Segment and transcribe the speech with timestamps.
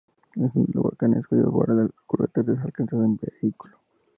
[0.35, 3.77] Es uno de los volcanes cuyo borde del cráter es alcanzable en vehículo.